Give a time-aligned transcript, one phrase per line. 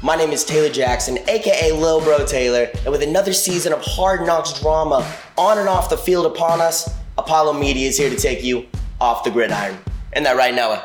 [0.00, 4.24] My name is Taylor Jackson, aka Lil Bro Taylor, and with another season of hard
[4.24, 5.04] knocks drama
[5.36, 8.64] on and off the field upon us, Apollo Media is here to take you
[9.00, 9.76] off the gridiron.
[10.12, 10.84] And that right, now,